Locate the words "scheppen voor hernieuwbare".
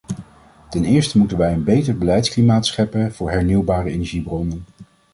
2.65-3.89